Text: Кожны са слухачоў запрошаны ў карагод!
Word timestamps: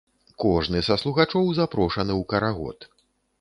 Кожны 0.43 0.79
са 0.87 0.97
слухачоў 1.01 1.45
запрошаны 1.59 2.13
ў 2.19 2.23
карагод! 2.35 2.89